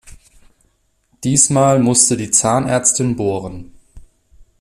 [1.23, 3.71] Diesmal musste die Zahnärztin bohren.